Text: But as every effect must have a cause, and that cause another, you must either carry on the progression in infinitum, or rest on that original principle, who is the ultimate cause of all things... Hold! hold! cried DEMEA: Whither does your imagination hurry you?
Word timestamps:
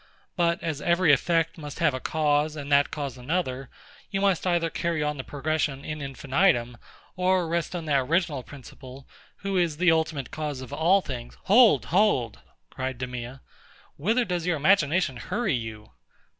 But 0.35 0.63
as 0.63 0.81
every 0.81 1.13
effect 1.13 1.59
must 1.59 1.77
have 1.77 1.93
a 1.93 1.99
cause, 1.99 2.55
and 2.55 2.71
that 2.71 2.89
cause 2.89 3.19
another, 3.19 3.69
you 4.09 4.19
must 4.19 4.47
either 4.47 4.71
carry 4.71 5.03
on 5.03 5.17
the 5.17 5.23
progression 5.23 5.85
in 5.85 6.01
infinitum, 6.01 6.77
or 7.15 7.47
rest 7.47 7.75
on 7.75 7.85
that 7.85 7.99
original 7.99 8.41
principle, 8.41 9.07
who 9.45 9.57
is 9.57 9.77
the 9.77 9.91
ultimate 9.91 10.31
cause 10.31 10.59
of 10.59 10.73
all 10.73 11.01
things... 11.01 11.37
Hold! 11.43 11.85
hold! 11.93 12.39
cried 12.71 12.97
DEMEA: 12.97 13.41
Whither 13.95 14.25
does 14.25 14.47
your 14.47 14.57
imagination 14.57 15.17
hurry 15.17 15.53
you? 15.53 15.91